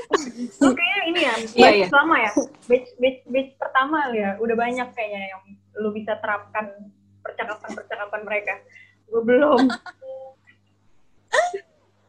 [0.68, 1.90] Oke ini ya batch yeah, yeah.
[1.92, 2.30] lama ya?
[2.68, 5.42] Batch, batch, batch pertama ya udah banyak kayaknya yang
[5.80, 8.54] lu bisa terapkan percakapan-percakapan mereka.
[9.08, 9.70] Gue belum.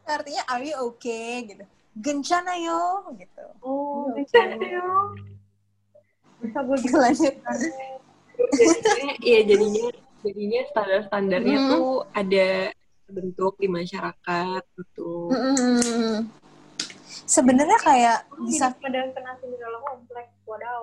[0.04, 1.64] Artinya are you okay gitu.
[1.94, 3.44] Gencana yo gitu.
[3.64, 5.16] Oh, gencana yo.
[6.42, 7.34] Bisa gue gitu lanjut.
[9.22, 9.94] Iya jadinya
[10.26, 11.70] jadinya standar-standarnya hmm.
[11.70, 12.74] tuh ada
[13.06, 15.30] bentuk di masyarakat gitu.
[15.30, 16.26] Hmm.
[17.24, 20.82] Sebenarnya kayak bisa pada kena dalam kompleks, wadaw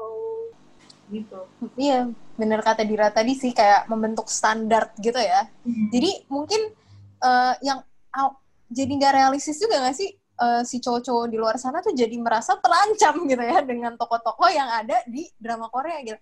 [1.12, 1.39] gitu.
[1.76, 2.08] Iya,
[2.39, 5.45] bener kata Dira tadi sih kayak membentuk standar gitu ya.
[5.67, 5.91] Hmm.
[5.91, 6.71] Jadi mungkin
[7.19, 7.84] uh, yang
[8.15, 8.32] uh,
[8.71, 12.56] jadi nggak realistis juga nggak sih uh, si cowok-cowok di luar sana tuh jadi merasa
[12.58, 16.19] terancam gitu ya dengan tokoh-tokoh yang ada di drama Korea gitu.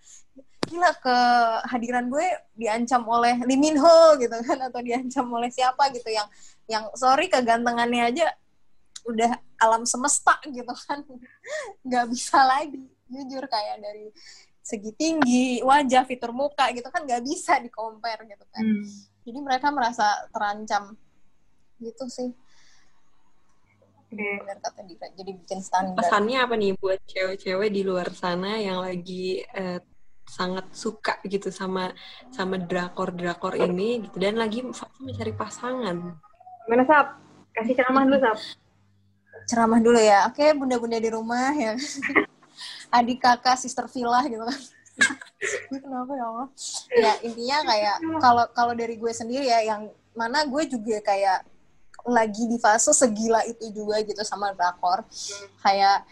[0.70, 6.10] Gila kehadiran gue diancam oleh Lee Min Ho gitu kan atau diancam oleh siapa gitu
[6.10, 6.28] yang
[6.70, 8.28] yang sorry kegantengannya aja
[9.08, 11.02] udah alam semesta gitu kan
[11.88, 14.14] nggak bisa lagi jujur kayak dari
[14.70, 18.62] segi tinggi, wajah, fitur muka gitu kan nggak bisa di compare gitu kan.
[18.62, 18.86] Hmm.
[19.26, 20.94] Jadi mereka merasa terancam
[21.82, 22.30] gitu sih.
[24.10, 24.42] Okay.
[24.42, 25.08] Benar kata Dira.
[25.14, 25.98] Jadi bikin standar.
[25.98, 29.82] Pesannya apa nih buat cewek-cewek di luar sana yang lagi eh,
[30.30, 31.90] sangat suka gitu sama
[32.30, 34.62] sama drakor-drakor ini gitu dan lagi
[35.02, 36.18] mencari pasangan.
[36.66, 37.08] Gimana Sap?
[37.54, 38.38] Kasih ceramah dulu Sap.
[39.50, 40.30] Ceramah dulu ya.
[40.30, 41.74] Oke, bunda-bunda di rumah ya.
[42.90, 44.60] adik kakak sister villa gitu kan.
[45.84, 46.48] Kenapa ya Allah?
[46.92, 51.48] Ya intinya kayak kalau kalau dari gue sendiri ya yang mana gue juga kayak
[52.10, 55.06] lagi di fase segila itu juga gitu sama drakor.
[55.64, 56.04] Kayak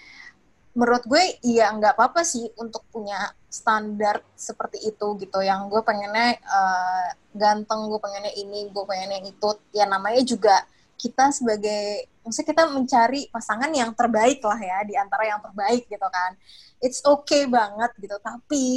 [0.78, 5.40] menurut gue iya nggak apa-apa sih untuk punya standar seperti itu gitu.
[5.44, 9.50] Yang gue pengennya uh, ganteng gue pengennya ini gue pengennya itu.
[9.76, 10.64] Ya namanya juga
[10.98, 16.08] kita sebagai maksudnya kita mencari pasangan yang terbaik lah ya di antara yang terbaik gitu
[16.12, 16.36] kan.
[16.84, 18.20] It's okay banget gitu.
[18.20, 18.68] Tapi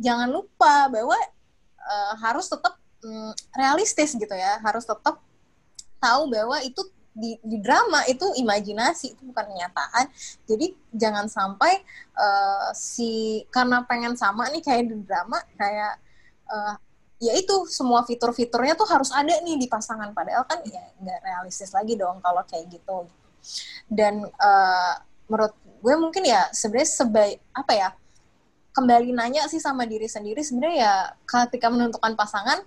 [0.00, 1.18] jangan lupa bahwa
[1.76, 4.56] uh, harus tetap um, realistis gitu ya.
[4.64, 5.20] Harus tetap
[6.00, 6.80] tahu bahwa itu
[7.12, 10.08] di, di drama itu imajinasi itu bukan kenyataan.
[10.48, 11.84] Jadi jangan sampai
[12.16, 16.00] uh, si karena pengen sama nih kayak di drama kayak
[16.48, 16.74] uh,
[17.20, 20.10] ya itu semua fitur-fiturnya tuh harus ada nih di pasangan.
[20.16, 23.04] Padahal kan ya nggak realistis lagi dong kalau kayak gitu.
[23.86, 24.94] Dan uh,
[25.28, 27.88] menurut gue mungkin ya sebenarnya sebaik apa ya
[28.72, 32.58] kembali nanya sih sama diri sendiri sebenarnya ya ketika menentukan pasangan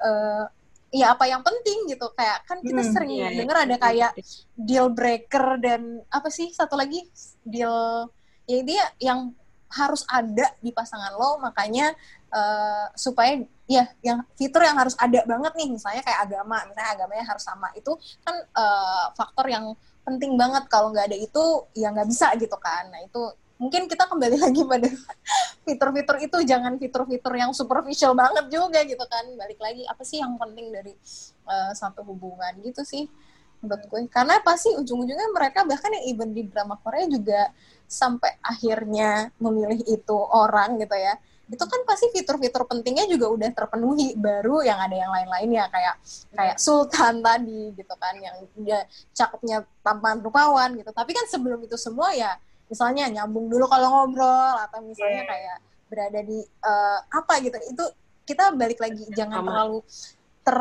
[0.00, 0.44] uh,
[0.88, 2.08] ya apa yang penting gitu.
[2.16, 3.38] Kayak kan kita hmm, sering iya, iya.
[3.44, 4.12] dengar ada kayak
[4.56, 7.04] deal breaker dan apa sih satu lagi
[7.44, 8.08] deal
[8.48, 9.36] ya dia yang
[9.68, 11.36] harus ada di pasangan lo.
[11.44, 11.92] Makanya
[12.32, 13.36] uh, supaya
[13.68, 17.68] ya yang fitur yang harus ada banget nih misalnya kayak agama misalnya agamanya harus sama.
[17.76, 19.76] Itu kan uh, faktor yang
[20.08, 20.64] penting banget.
[20.72, 21.44] Kalau nggak ada itu
[21.76, 22.88] ya nggak bisa gitu kan.
[22.88, 23.20] Nah itu
[23.60, 24.88] mungkin kita kembali lagi pada
[25.68, 26.38] fitur-fitur itu.
[26.48, 29.28] Jangan fitur-fitur yang superficial banget juga gitu kan.
[29.36, 30.96] Balik lagi apa sih yang penting dari
[31.44, 33.04] uh, satu hubungan gitu sih
[33.60, 34.00] menurut gue.
[34.08, 37.52] Karena pasti ujung-ujungnya mereka bahkan yang even di drama Korea juga
[37.84, 44.12] sampai akhirnya memilih itu orang gitu ya itu kan pasti fitur-fitur pentingnya juga udah terpenuhi
[44.20, 45.94] baru yang ada yang lain-lain ya kayak
[46.36, 48.84] kayak Sultan tadi gitu kan yang dia
[49.16, 50.92] cakepnya tampan rupawan gitu.
[50.92, 52.36] Tapi kan sebelum itu semua ya
[52.68, 55.30] misalnya nyambung dulu kalau ngobrol atau misalnya yeah.
[55.32, 55.56] kayak
[55.88, 57.56] berada di uh, apa gitu.
[57.72, 57.84] Itu
[58.28, 59.80] kita balik lagi jangan terlalu
[60.44, 60.58] ter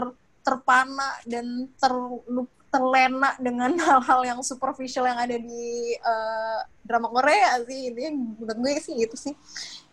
[0.48, 7.90] terpana dan terlupa terlena dengan hal-hal yang superficial yang ada di uh, drama Korea sih.
[7.90, 9.34] Ini menurut gue sih itu sih.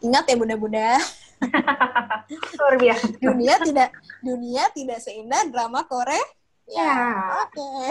[0.04, 1.00] Ingat ya bunda-bunda.
[2.60, 3.16] Luar biasa.
[3.16, 6.20] Dunia tidak dunia tidak seindah drama Korea.
[6.68, 6.96] Ya, ya.
[7.44, 7.56] oke.
[7.56, 7.88] Okay.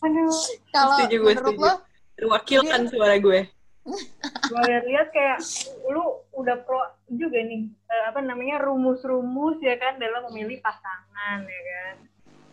[0.04, 0.32] aduh.
[0.72, 1.74] Kalau menurut lo?
[2.18, 3.46] Wakilkan suara gue.
[4.48, 5.38] Gue lihat-lihat kayak
[5.88, 11.60] lu udah pro juga nih uh, apa namanya rumus-rumus ya kan dalam memilih pasangan ya
[11.64, 11.94] kan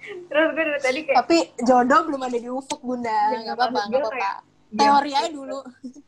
[0.06, 3.20] terus gue dari tadi kayak tapi jodoh belum ada di ufuk bunda.
[3.34, 4.32] Ya, nggak apa-apa nggak apa-apa.
[4.76, 5.60] Teori aja dulu.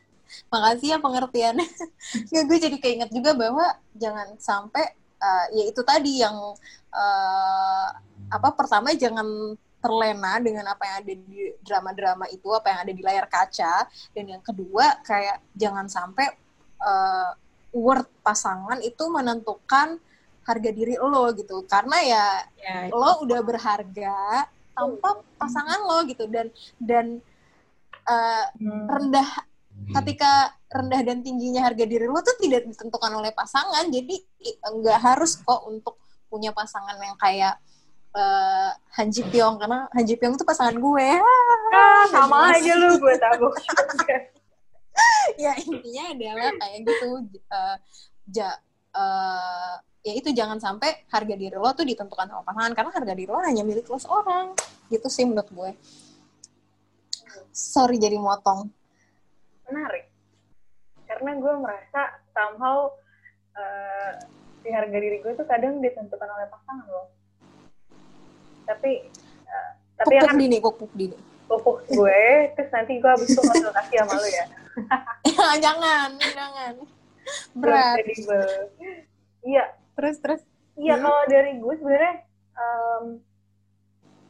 [0.54, 1.68] Makasih ya pengertiannya.
[2.34, 6.36] Ya gue jadi keinget juga bahwa jangan sampai uh, ya itu tadi yang
[6.94, 7.88] uh,
[8.28, 13.04] apa pertama jangan terlena dengan apa yang ada di drama-drama itu apa yang ada di
[13.04, 13.88] layar kaca.
[14.16, 16.28] Dan yang kedua kayak jangan sampai
[16.82, 17.32] uh,
[17.76, 20.00] word pasangan itu menentukan
[20.48, 21.68] harga diri lo gitu.
[21.68, 26.26] Karena ya, ya lo udah berharga tanpa pasangan lo gitu.
[26.32, 26.48] Dan
[26.80, 27.20] dan
[28.08, 28.88] uh, hmm.
[28.88, 29.30] rendah
[30.02, 33.92] ketika rendah dan tingginya harga diri lo tuh tidak ditentukan oleh pasangan.
[33.92, 34.24] Jadi
[34.64, 36.00] nggak harus kok untuk
[36.32, 37.60] punya pasangan yang kayak
[38.16, 39.60] uh, Han Ji Pyong.
[39.60, 41.10] Karena Han Ji Pyong itu pasangan gue.
[41.76, 43.54] Ah, sama aja lu gue tabuk
[45.44, 47.10] ya intinya adalah kayak gitu.
[47.52, 47.76] Uh,
[48.34, 48.50] ja,
[48.98, 53.28] uh, ya itu jangan sampai harga diri lo tuh ditentukan sama pasangan karena harga diri
[53.28, 54.56] lo hanya milik lo seorang.
[54.88, 55.72] Gitu sih menurut gue.
[57.52, 58.72] Sorry jadi motong.
[59.68, 60.08] Menarik.
[61.04, 62.96] Karena gue merasa somehow
[63.52, 64.12] uh,
[64.64, 67.04] si harga diri gue tuh kadang ditentukan oleh pasangan lo.
[68.64, 69.12] Tapi
[69.44, 71.18] uh, tapi pupuk kan, dini pupuk dini.
[71.48, 74.46] pupuk gue terus nanti gue habis itu konsultasi sama lo ya.
[75.64, 76.74] Jangan jangan.
[77.60, 77.98] Berat.
[79.48, 79.66] Iya
[79.98, 80.42] terus terus?
[80.78, 81.04] Iya hmm.
[81.04, 82.16] kalau dari gue sebenarnya
[82.54, 83.04] um,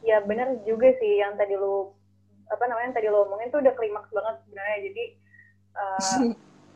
[0.08, 1.92] ya benar juga sih yang tadi lu
[2.48, 4.78] apa namanya yang tadi lo omongin tuh udah klimaks banget sebenarnya.
[4.88, 5.04] Jadi
[5.80, 6.20] uh,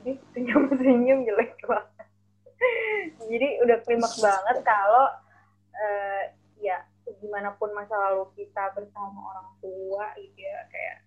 [0.03, 2.07] jadi senyum senyum jelek banget.
[3.31, 5.07] Jadi udah klimaks banget kalau
[5.73, 6.23] uh,
[6.59, 6.83] ya
[7.23, 10.97] gimana pun masa lalu kita bersama orang tua gitu ya kayak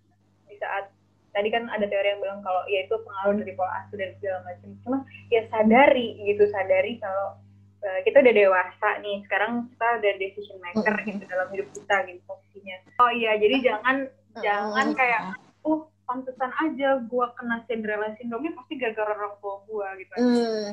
[0.51, 0.91] di saat
[1.35, 4.39] tadi kan ada teori yang bilang kalau ya itu pengaruh dari pola asuh dan segala
[4.47, 4.71] macam.
[4.87, 7.39] Cuma ya sadari gitu sadari kalau
[7.85, 12.21] Eh, kita udah dewasa nih sekarang kita udah decision maker gitu dalam hidup kita gitu
[12.25, 13.97] posisinya oh iya jadi jangan
[14.41, 15.37] jangan kayak
[15.69, 20.13] uh pantesan aja gue kena Cinderella syndrome pasti gara-gara orang tua gue gitu.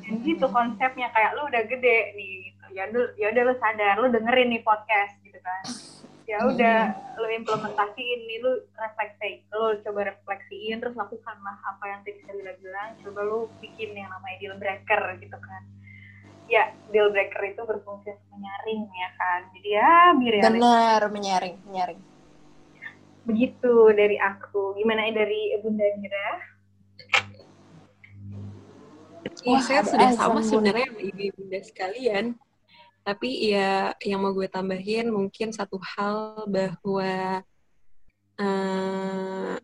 [0.04, 2.36] Dan gitu konsepnya kayak lu udah gede nih
[2.76, 5.64] ya udah ya udah lu sadar lu dengerin nih podcast gitu kan.
[6.28, 6.80] Ya udah
[7.16, 12.90] lu implementasiin nih lu refleksi lu coba refleksiin terus lakukanlah apa yang tadi saya bilang
[13.04, 15.64] coba lu bikin yang namanya deal breaker gitu kan
[16.50, 19.42] ya deal breaker itu berfungsi menyaring ya kan.
[19.54, 22.00] Jadi ya biar benar menyaring menyaring.
[23.28, 24.74] Begitu dari aku.
[24.80, 26.52] Gimana ya dari bunda Mira
[29.42, 32.26] Iya, saya sudah sama sebenarnya sama ibu bunda sekalian.
[33.02, 37.42] Tapi ya yang mau gue tambahin mungkin satu hal bahwa
[38.38, 39.56] uh,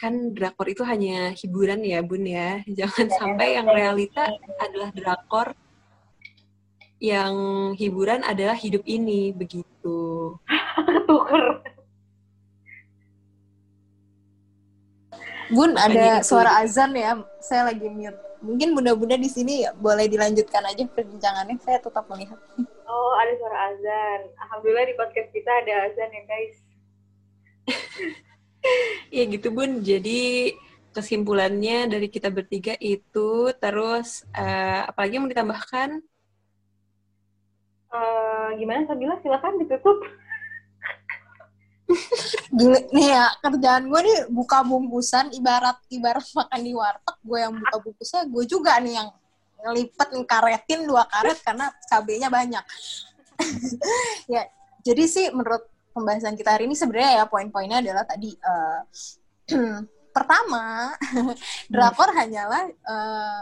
[0.00, 2.64] kan drakor itu hanya hiburan ya bun ya.
[2.64, 4.24] Jangan ya, sampai yang realita
[4.56, 5.52] adalah drakor
[7.04, 7.34] yang
[7.76, 10.32] hiburan adalah hidup ini begitu.
[11.08, 11.60] Tuker.
[15.52, 17.20] Bun, ada suara azan ya.
[17.44, 18.16] Saya lagi mute.
[18.40, 21.60] Mungkin bunda-bunda di sini ya, boleh dilanjutkan aja perbincangannya.
[21.60, 22.40] Saya tetap melihat.
[22.94, 24.20] Oh, ada suara azan.
[24.38, 26.56] Alhamdulillah di podcast kita ada azan ya, guys.
[29.18, 29.82] ya gitu, Bun.
[29.82, 30.54] Jadi
[30.94, 36.06] kesimpulannya dari kita bertiga itu terus uh, apalagi mau ditambahkan?
[37.94, 39.14] Uh, gimana Sabila?
[39.22, 40.02] Silakan ditutup.
[42.50, 47.54] Gila, nih ya kerjaan gue nih buka bungkusan ibarat ibarat makan di warteg gue yang
[47.54, 49.08] buka bungkusnya gue juga nih yang
[49.64, 52.64] ngelipet karetin dua karet karena cabenya banyak
[54.34, 54.48] ya
[54.80, 58.80] jadi sih menurut pembahasan kita hari ini sebenarnya ya poin-poinnya adalah tadi uh,
[60.16, 60.92] pertama
[61.72, 63.40] drakor hanyalah uh,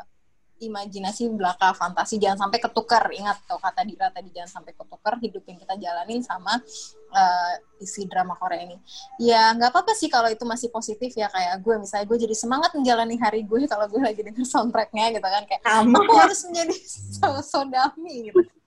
[0.62, 2.22] imajinasi belaka fantasi.
[2.22, 6.20] Jangan sampai ketukar ingat tuh kata Dira tadi jangan sampai ketukar hidup yang kita jalanin
[6.22, 6.62] sama
[7.10, 8.76] uh, isi drama Korea ini.
[9.18, 11.74] Ya nggak apa-apa sih kalau itu masih positif ya kayak gue.
[11.82, 15.42] Misalnya gue jadi semangat menjalani hari gue kalau gue lagi denger soundtracknya gitu kan.
[15.50, 16.74] Kayak aku harus menjadi
[17.52, 18.61] sodami gitu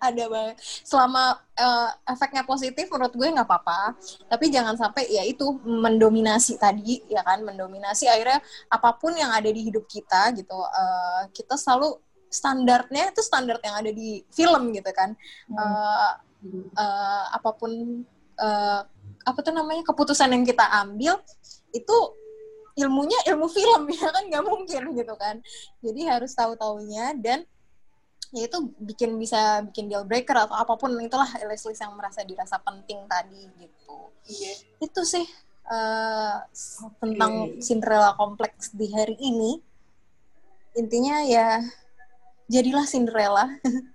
[0.00, 0.56] ada banget.
[0.84, 3.96] Selama uh, efeknya positif menurut gue nggak apa-apa.
[4.28, 7.42] Tapi jangan sampai ya itu mendominasi tadi ya kan?
[7.42, 11.96] Mendominasi akhirnya apa pun yang ada di hidup kita gitu uh, kita selalu
[12.28, 15.16] standarnya itu standar yang ada di film gitu kan.
[15.48, 15.56] Hmm.
[15.56, 16.12] uh,
[16.76, 17.72] uh, apa pun
[18.38, 18.80] uh,
[19.26, 21.18] apa tuh namanya keputusan yang kita ambil
[21.74, 21.96] itu
[22.76, 24.24] ilmunya ilmu film ya kan?
[24.28, 25.40] Nggak mungkin gitu kan.
[25.80, 27.48] Jadi harus tahu taunya dan
[28.34, 32.58] ya itu bikin bisa bikin deal breaker atau apa pun itulah list-list yang merasa dirasa
[32.62, 34.10] penting tadi gitu.
[34.26, 34.52] Iya.
[34.82, 35.26] Itu sih
[35.70, 36.96] uh, okay.
[37.02, 39.62] tentang Cinderella kompleks di hari ini.
[40.76, 41.62] Intinya ya
[42.50, 43.46] jadilah Cinderella.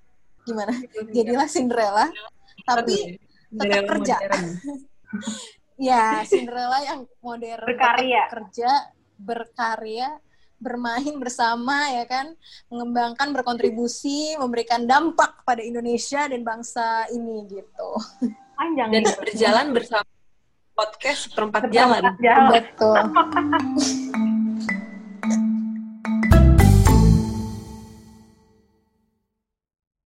[0.48, 0.74] Gimana?
[1.14, 2.10] jadilah Cinderella
[2.66, 3.20] tapi
[3.52, 4.16] tetap kerja.
[5.92, 8.24] ya, Cinderella yang modern berkarya.
[8.32, 8.72] kerja,
[9.20, 10.08] berkarya
[10.62, 12.38] bermain bersama ya kan?
[12.70, 17.90] Mengembangkan berkontribusi memberikan dampak pada Indonesia dan bangsa ini gitu.
[18.54, 20.08] Panjang dan berjalan bersama
[20.78, 22.02] podcast perempat jalan.
[22.22, 22.50] jalan.
[22.54, 22.98] Betul